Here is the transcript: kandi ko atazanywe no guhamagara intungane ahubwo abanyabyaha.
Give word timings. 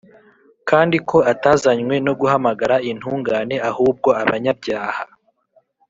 kandi 0.69 0.97
ko 1.09 1.17
atazanywe 1.33 1.95
no 2.05 2.13
guhamagara 2.19 2.75
intungane 2.89 3.55
ahubwo 3.69 4.09
abanyabyaha. 4.21 5.03